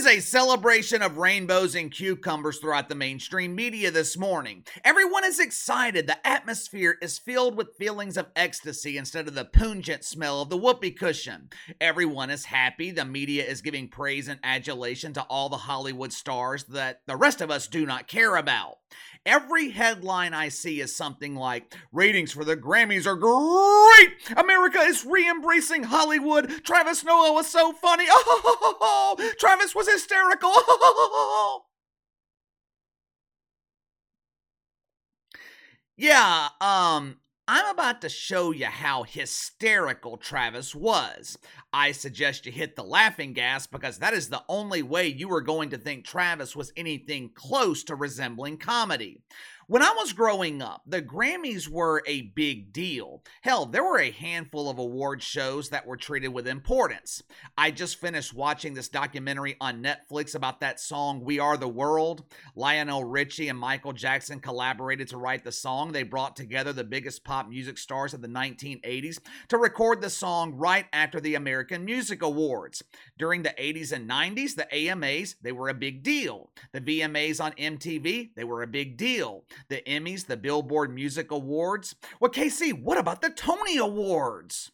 [0.00, 4.64] is a celebration of rainbows and cucumbers throughout the mainstream media this morning.
[4.82, 6.06] Everyone is excited.
[6.06, 10.56] The atmosphere is filled with feelings of ecstasy instead of the pungent smell of the
[10.56, 11.50] whoopee cushion.
[11.82, 12.90] Everyone is happy.
[12.90, 17.42] The media is giving praise and adulation to all the Hollywood stars that the rest
[17.42, 18.76] of us do not care about.
[19.26, 24.14] Every headline I see is something like ratings for the Grammys are great.
[24.34, 26.64] America is re-embracing Hollywood.
[26.64, 28.06] Travis Noah was so funny.
[28.82, 30.52] Oh, Travis was hysterical.
[35.96, 37.16] yeah, um
[37.52, 41.36] I'm about to show you how hysterical Travis was.
[41.72, 45.40] I suggest you hit the laughing gas because that is the only way you are
[45.40, 49.22] going to think Travis was anything close to resembling comedy.
[49.70, 53.22] When I was growing up, the Grammys were a big deal.
[53.42, 57.22] Hell, there were a handful of award shows that were treated with importance.
[57.56, 62.24] I just finished watching this documentary on Netflix about that song, We Are the World.
[62.56, 65.92] Lionel Richie and Michael Jackson collaborated to write the song.
[65.92, 70.56] They brought together the biggest pop music stars of the 1980s to record the song
[70.56, 72.82] right after the American Music Awards.
[73.16, 76.50] During the 80s and 90s, the AMAs, they were a big deal.
[76.72, 81.94] The VMAs on MTV, they were a big deal the Emmys, the Billboard Music Awards.
[82.20, 84.70] Well, KC, what about the Tony Awards?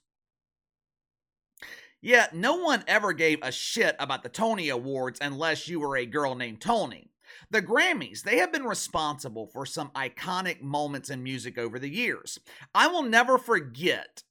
[2.02, 6.06] Yeah, no one ever gave a shit about the Tony Awards unless you were a
[6.06, 7.10] girl named Tony.
[7.50, 12.38] The Grammys, they have been responsible for some iconic moments in music over the years.
[12.74, 14.22] I will never forget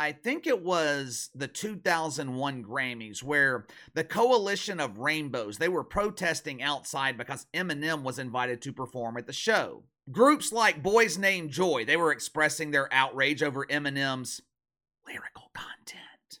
[0.00, 6.62] I think it was the 2001 Grammys where the coalition of rainbows they were protesting
[6.62, 9.84] outside because Eminem was invited to perform at the show.
[10.10, 14.40] Groups like Boys Named Joy, they were expressing their outrage over Eminem's
[15.06, 16.40] lyrical content.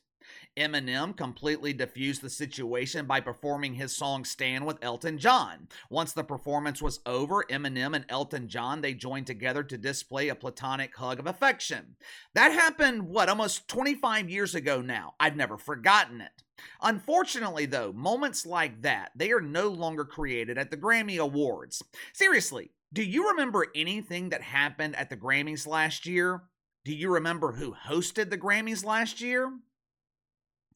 [0.56, 5.68] Eminem completely diffused the situation by performing his song Stand with Elton John.
[5.88, 10.34] Once the performance was over, Eminem and Elton John they joined together to display a
[10.34, 11.96] platonic hug of affection.
[12.34, 15.14] That happened what almost 25 years ago now.
[15.20, 16.42] I've never forgotten it.
[16.82, 21.82] Unfortunately, though, moments like that, they are no longer created at the Grammy Awards.
[22.12, 26.42] Seriously, do you remember anything that happened at the Grammys last year?
[26.84, 29.52] Do you remember who hosted the Grammys last year?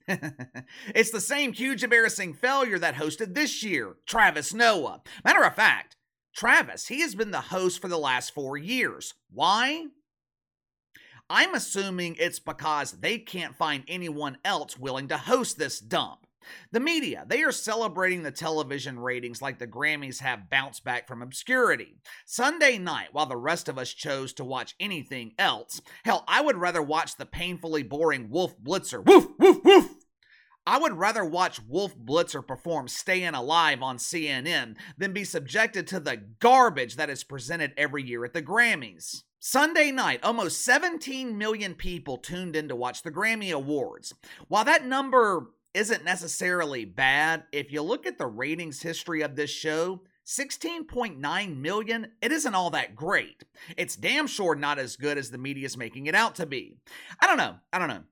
[0.09, 5.03] it's the same huge embarrassing failure that hosted this year, Travis Noah.
[5.25, 5.97] Matter of fact,
[6.37, 9.15] Travis, he has been the host for the last four years.
[9.31, 9.87] Why?
[11.31, 16.24] I'm assuming it's because they can't find anyone else willing to host this dump.
[16.73, 21.23] The media, they are celebrating the television ratings like the Grammys have bounced back from
[21.23, 21.97] obscurity.
[22.27, 26.57] Sunday night, while the rest of us chose to watch anything else, hell, I would
[26.57, 29.05] rather watch the painfully boring Wolf Blitzer.
[29.05, 29.91] Woof, woof, woof!
[30.67, 36.01] I would rather watch Wolf Blitzer perform Staying Alive on CNN than be subjected to
[36.01, 39.25] the garbage that is presented every year at the Grammys.
[39.47, 44.15] Sunday night, almost 17 million people tuned in to watch the Grammy Awards.
[44.49, 47.45] While that number isn't necessarily bad.
[47.53, 52.71] If you look at the ratings history of this show, 16.9 million, it isn't all
[52.71, 53.45] that great.
[53.77, 56.79] It's damn sure not as good as the media's making it out to be.
[57.21, 57.57] I don't know.
[57.73, 58.05] I don't know.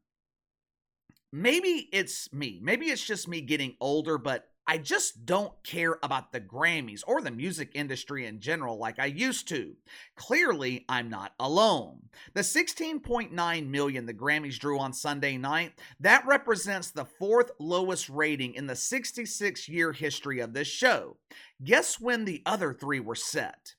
[1.32, 2.60] Maybe it's me.
[2.62, 7.20] Maybe it's just me getting older, but I just don't care about the Grammys or
[7.20, 9.76] the music industry in general like I used to.
[10.16, 12.08] Clearly, I'm not alone.
[12.34, 18.54] The 16.9 million the Grammys drew on Sunday night, that represents the fourth lowest rating
[18.54, 21.16] in the 66 year history of this show.
[21.62, 23.74] Guess when the other three were set?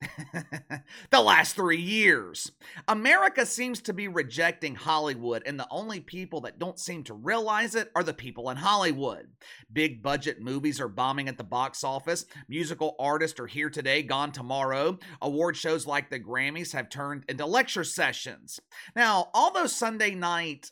[1.10, 2.52] the last three years.
[2.88, 7.74] America seems to be rejecting Hollywood, and the only people that don't seem to realize
[7.74, 9.28] it are the people in Hollywood.
[9.70, 12.24] Big budget movies are bombing at the box office.
[12.48, 14.98] Musical artists are here today, gone tomorrow.
[15.20, 18.58] Award shows like the Grammys have turned into lecture sessions.
[18.96, 20.70] Now, although Sunday night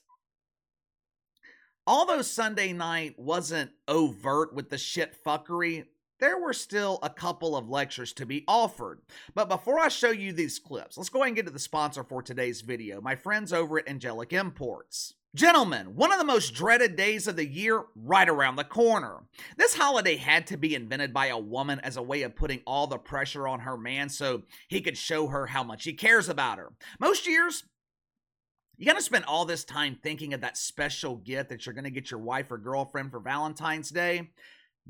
[1.87, 5.87] although Sunday night wasn't overt with the shit fuckery,
[6.21, 9.01] there were still a couple of lectures to be offered.
[9.35, 12.05] But before I show you these clips, let's go ahead and get to the sponsor
[12.05, 15.15] for today's video, my friends over at Angelic Imports.
[15.35, 19.25] Gentlemen, one of the most dreaded days of the year right around the corner.
[19.59, 22.87] This holiday had to be invented by a woman as a way of putting all
[22.87, 26.57] the pressure on her man so he could show her how much he cares about
[26.59, 26.73] her.
[26.99, 27.65] Most years,
[28.79, 31.91] you got to spend all this time thinking of that special gift that you're to
[31.91, 34.31] get your wife or girlfriend for Valentine's Day.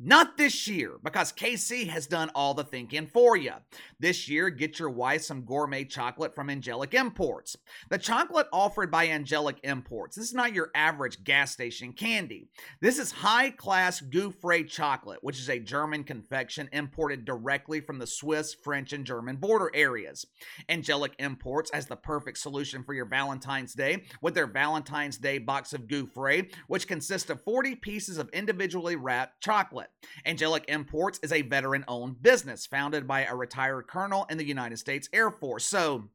[0.01, 3.55] Not this year, because KC has done all the thinking for you.
[3.99, 7.57] This year, get your wife some gourmet chocolate from Angelic Imports.
[7.91, 12.47] The chocolate offered by Angelic Imports, this is not your average gas station candy.
[12.81, 18.07] This is high class Gouffre chocolate, which is a German confection imported directly from the
[18.07, 20.25] Swiss, French, and German border areas.
[20.69, 25.73] Angelic Imports has the perfect solution for your Valentine's Day with their Valentine's Day box
[25.73, 29.88] of Gouffre, which consists of 40 pieces of individually wrapped chocolate.
[30.27, 34.79] Angelic Imports is a veteran owned business founded by a retired colonel in the United
[34.79, 35.65] States Air Force.
[35.65, 36.11] So,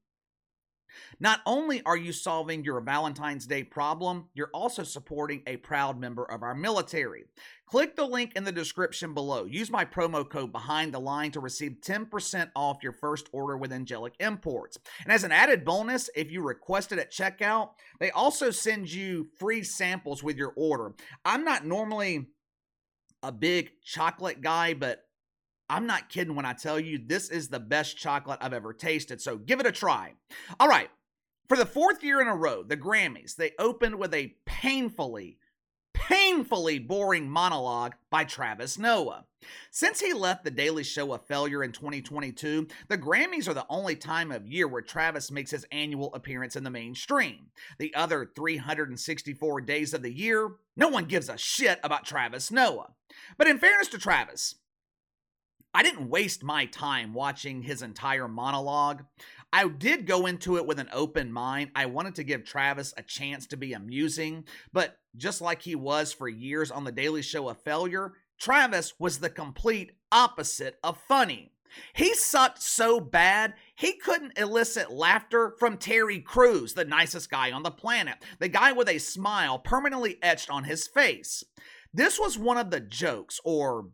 [1.20, 6.24] not only are you solving your Valentine's Day problem, you're also supporting a proud member
[6.24, 7.26] of our military.
[7.66, 9.46] Click the link in the description below.
[9.46, 13.72] Use my promo code behind the line to receive 10% off your first order with
[13.74, 14.78] Angelic Imports.
[15.04, 17.70] And as an added bonus, if you request it at checkout,
[18.00, 20.94] they also send you free samples with your order.
[21.26, 22.28] I'm not normally
[23.24, 25.06] a big chocolate guy, but
[25.70, 29.22] I'm not kidding when I tell you this is the best chocolate I've ever tasted.
[29.22, 30.14] So give it a try.
[30.60, 30.90] All right.
[31.48, 35.38] For the fourth year in a row, the Grammys, they opened with a painfully,
[36.08, 39.24] painfully boring monologue by Travis Noah.
[39.72, 43.96] Since he left The Daily Show a failure in 2022, the Grammys are the only
[43.96, 47.48] time of year where Travis makes his annual appearance in the mainstream.
[47.78, 52.92] The other 364 days of the year, no one gives a shit about Travis Noah.
[53.38, 54.56] But in fairness to Travis,
[55.74, 59.04] I didn't waste my time watching his entire monologue.
[59.52, 61.72] I did go into it with an open mind.
[61.76, 66.14] I wanted to give Travis a chance to be amusing, but just like he was
[66.14, 71.54] for years on The Daily Show a failure, Travis was the complete opposite of funny.
[71.94, 77.64] He sucked so bad, he couldn't elicit laughter from Terry Crews, the nicest guy on
[77.64, 81.44] the planet, the guy with a smile permanently etched on his face.
[81.92, 83.88] This was one of the jokes, or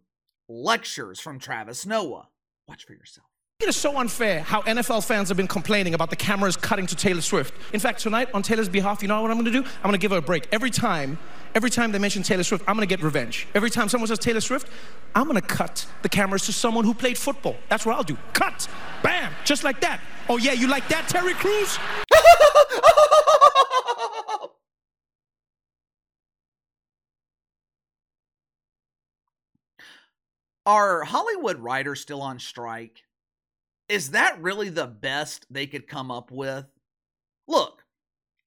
[0.50, 2.28] lectures from Travis Noah.
[2.68, 3.28] Watch for yourself.
[3.62, 6.96] It is so unfair how NFL fans have been complaining about the cameras cutting to
[6.96, 7.54] Taylor Swift.
[7.74, 9.64] In fact, tonight, on Taylor's behalf, you know what I'm gonna do?
[9.64, 10.48] I'm gonna give her a break.
[10.54, 11.18] Every time,
[11.56, 13.48] every time they mention Taylor Swift, I'm gonna get revenge.
[13.54, 14.70] Every time someone says Taylor Swift,
[15.14, 17.58] I'm gonna cut the cameras to someone who played football.
[17.68, 18.18] That's what I'll do.
[18.32, 18.66] Cut!
[19.04, 19.34] Bam!
[19.44, 20.00] Just like that.
[20.30, 21.78] Oh yeah, you like that, Terry Crews?
[30.70, 33.02] Are Hollywood writers still on strike?
[33.88, 36.68] Is that really the best they could come up with?
[37.48, 37.86] Look,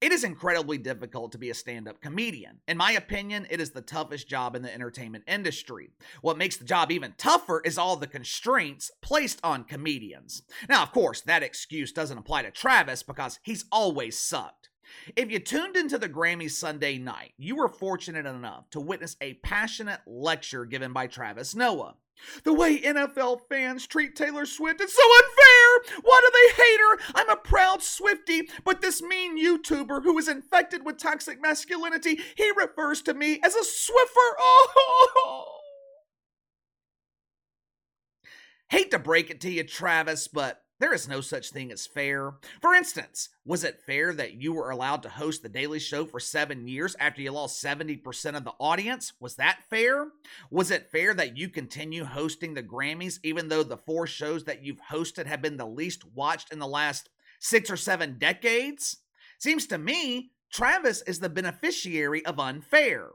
[0.01, 2.61] it is incredibly difficult to be a stand up comedian.
[2.69, 5.91] In my opinion, it is the toughest job in the entertainment industry.
[6.21, 10.43] What makes the job even tougher is all the constraints placed on comedians.
[10.69, 14.69] Now, of course, that excuse doesn't apply to Travis because he's always sucked.
[15.17, 19.35] If you tuned into the Grammy Sunday night, you were fortunate enough to witness a
[19.35, 21.97] passionate lecture given by Travis Noah.
[22.45, 26.01] The way NFL fans treat Taylor Swift is so unfair!
[26.03, 26.99] Why do they hate her?
[27.15, 32.51] I'm a proud Swifty, but this mean YouTuber who is infected with toxic masculinity, he
[32.57, 34.33] refers to me as a Swiffer.
[34.39, 35.47] Oh!
[38.71, 42.33] Hate to break it to you, Travis, but there is no such thing as fair.
[42.61, 46.19] For instance, was it fair that you were allowed to host The Daily Show for
[46.19, 49.13] seven years after you lost 70% of the audience?
[49.21, 50.09] Was that fair?
[50.51, 54.65] Was it fair that you continue hosting the Grammys even though the four shows that
[54.65, 58.97] you've hosted have been the least watched in the last six or seven decades?
[59.39, 63.11] Seems to me Travis is the beneficiary of unfair.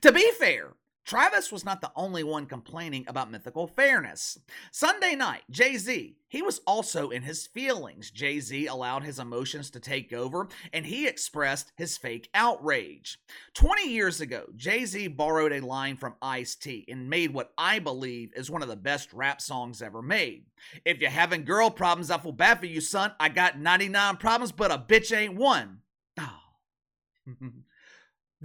[0.00, 0.76] To be fair,
[1.06, 4.40] Travis was not the only one complaining about mythical fairness.
[4.72, 8.10] Sunday night, Jay Z, he was also in his feelings.
[8.10, 13.20] Jay Z allowed his emotions to take over and he expressed his fake outrage.
[13.54, 17.78] 20 years ago, Jay Z borrowed a line from Ice T and made what I
[17.78, 20.46] believe is one of the best rap songs ever made.
[20.84, 23.12] If you're having girl problems, I feel bad for you, son.
[23.20, 25.82] I got 99 problems, but a bitch ain't one.
[26.18, 27.32] Oh.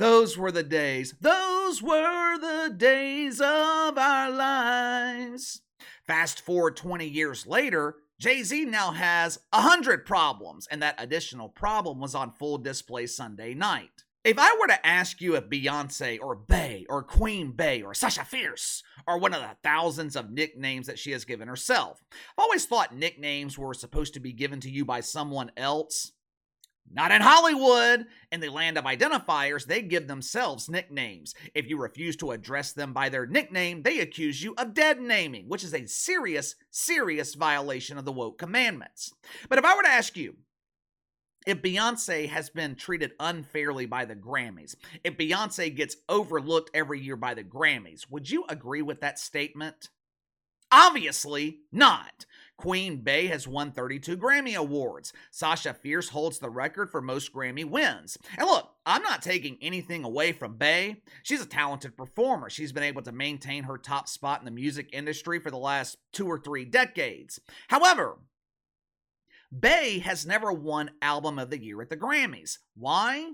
[0.02, 1.14] Those were the days.
[1.22, 5.62] Those were the days of our lives.
[6.08, 12.00] Fast forward 20 years later, Jay Z now has 100 problems, and that additional problem
[12.00, 14.04] was on full display Sunday night.
[14.24, 18.26] If I were to ask you if Beyonce or Bey or Queen Bey or Sasha
[18.26, 22.66] Fierce are one of the thousands of nicknames that she has given herself, I've always
[22.66, 26.14] thought nicknames were supposed to be given to you by someone else.
[26.90, 28.06] Not in Hollywood!
[28.32, 31.34] In the land of identifiers, they give themselves nicknames.
[31.54, 35.48] If you refuse to address them by their nickname, they accuse you of dead naming,
[35.48, 39.14] which is a serious, serious violation of the woke commandments.
[39.48, 40.36] But if I were to ask you,
[41.48, 47.16] if Beyonce has been treated unfairly by the Grammys, if Beyonce gets overlooked every year
[47.16, 49.90] by the Grammys, would you agree with that statement?
[50.72, 52.26] Obviously not.
[52.62, 55.14] Queen Bey has won 32 Grammy Awards.
[55.32, 58.20] Sasha Fierce holds the record for most Grammy wins.
[58.38, 60.98] And look, I'm not taking anything away from Bey.
[61.24, 62.52] She's a talented performer.
[62.52, 65.98] She's been able to maintain her top spot in the music industry for the last
[66.14, 67.42] two or three decades.
[67.68, 68.20] However,
[69.52, 72.60] Bey has never won Album of the Year at the Grammys.
[72.76, 73.32] Why?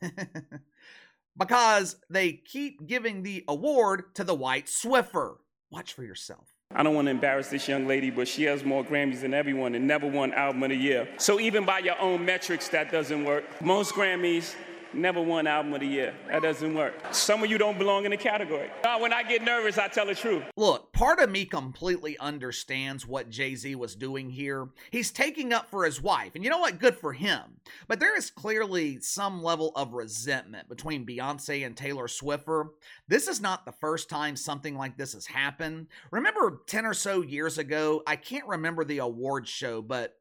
[1.36, 5.38] because they keep giving the award to the white Swiffer.
[5.68, 6.55] Watch for yourself.
[6.74, 9.74] I don't want to embarrass this young lady, but she has more Grammys than everyone
[9.74, 11.08] and never won Album of the Year.
[11.16, 13.44] So even by your own metrics, that doesn't work.
[13.62, 14.54] Most Grammys
[14.92, 16.14] never won album of the year.
[16.28, 16.94] That doesn't work.
[17.12, 18.70] Some of you don't belong in the category.
[18.84, 20.44] Uh, when I get nervous, I tell the truth.
[20.56, 24.68] Look, part of me completely understands what Jay Z was doing here.
[24.90, 26.78] He's taking up for his wife, and you know what?
[26.78, 27.60] Good for him.
[27.88, 32.70] But there is clearly some level of resentment between Beyonce and Taylor Swiffer.
[33.08, 35.88] This is not the first time something like this has happened.
[36.10, 40.16] Remember 10 or so years ago, I can't remember the award show, but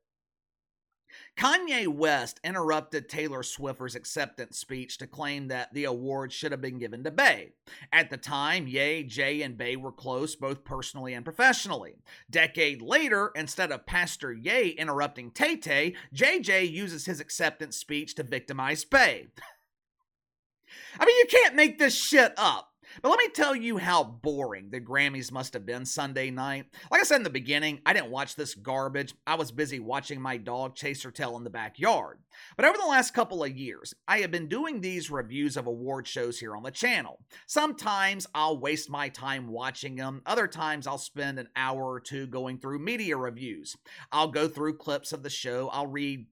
[1.37, 6.77] Kanye West interrupted Taylor Swiffer's acceptance speech to claim that the award should have been
[6.77, 7.53] given to Bey.
[7.91, 11.95] At the time, Ye, Jay, and Bey were close both personally and professionally.
[12.29, 18.23] Decade later, instead of Pastor Ye interrupting Tay Tay, JJ uses his acceptance speech to
[18.23, 19.27] victimize Bey.
[20.99, 22.71] I mean, you can't make this shit up.
[23.01, 26.65] But let me tell you how boring the Grammys must have been Sunday night.
[26.91, 29.13] Like I said in the beginning, I didn't watch this garbage.
[29.27, 32.19] I was busy watching my dog chase her tail in the backyard.
[32.55, 36.07] But over the last couple of years, I have been doing these reviews of award
[36.07, 37.19] shows here on the channel.
[37.47, 42.27] Sometimes I'll waste my time watching them, other times I'll spend an hour or two
[42.27, 43.75] going through media reviews.
[44.11, 46.27] I'll go through clips of the show, I'll read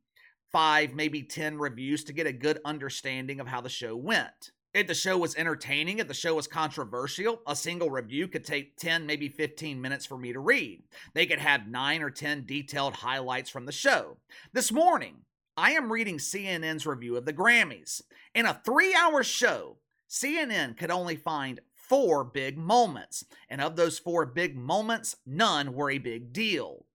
[0.52, 4.52] five, maybe 10 reviews to get a good understanding of how the show went.
[4.74, 8.76] If the show was entertaining, if the show was controversial, a single review could take
[8.78, 10.82] 10, maybe 15 minutes for me to read.
[11.14, 14.18] They could have 9 or 10 detailed highlights from the show.
[14.52, 15.18] This morning,
[15.56, 18.02] I am reading CNN's review of the Grammys.
[18.34, 19.78] In a three hour show,
[20.10, 23.26] CNN could only find four big moments.
[23.50, 26.86] And of those four big moments, none were a big deal.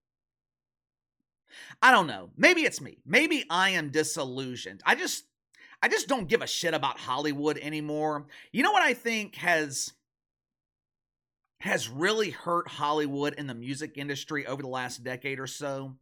[1.81, 2.31] I don't know.
[2.35, 2.97] Maybe it's me.
[3.05, 4.81] Maybe I am disillusioned.
[4.85, 5.23] I just
[5.81, 8.27] I just don't give a shit about Hollywood anymore.
[8.51, 9.93] You know what I think has
[11.61, 15.95] has really hurt Hollywood in the music industry over the last decade or so?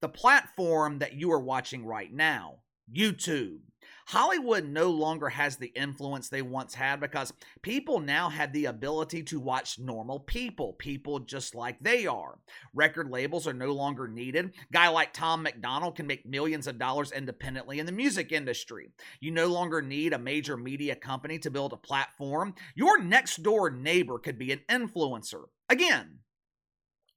[0.00, 2.56] The platform that you are watching right now,
[2.92, 3.60] YouTube.
[4.06, 7.32] Hollywood no longer has the influence they once had because
[7.62, 12.38] people now have the ability to watch normal people, people just like they are.
[12.72, 14.52] Record labels are no longer needed.
[14.72, 18.90] Guy like Tom MacDonald can make millions of dollars independently in the music industry.
[19.18, 22.54] You no longer need a major media company to build a platform.
[22.76, 25.42] Your next door neighbor could be an influencer.
[25.68, 26.20] Again,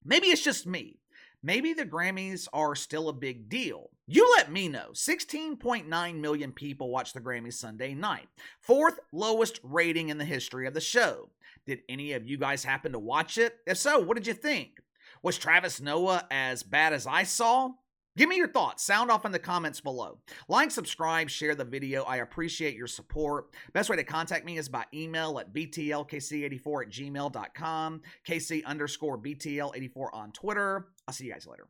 [0.03, 1.00] maybe it's just me
[1.41, 3.89] maybe the Grammys are still a big deal.
[4.11, 4.87] You let me know.
[4.93, 8.27] 16.9 million people watched the Grammy Sunday night,
[8.59, 11.29] fourth lowest rating in the history of the show.
[11.67, 13.57] Did any of you guys happen to watch it?
[13.67, 14.79] If so, what did you think?
[15.21, 17.69] Was Travis Noah as bad as I saw?
[18.17, 18.83] Give me your thoughts.
[18.83, 20.17] Sound off in the comments below.
[20.47, 22.01] Like, subscribe, share the video.
[22.01, 23.53] I appreciate your support.
[23.73, 30.07] Best way to contact me is by email at btlkc84 at gmail.com, kc underscore btl84
[30.13, 30.87] on Twitter.
[31.07, 31.67] I'll see you guys later.